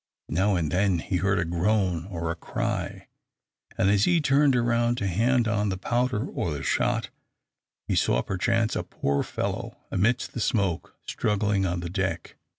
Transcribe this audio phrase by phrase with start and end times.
[0.29, 3.07] Now and then he heard a groan or a cry,
[3.77, 7.11] and as he turned round to hand on the powder or the shot,
[7.87, 12.35] he saw perchance a poor fellow amidst the smoke struggling on the deck.